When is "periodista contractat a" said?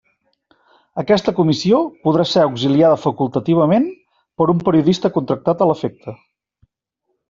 4.67-5.73